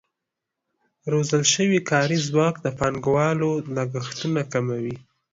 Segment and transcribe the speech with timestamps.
[1.11, 4.95] روزل شوی کاري ځواک د پانګوالو لګښتونه کموي.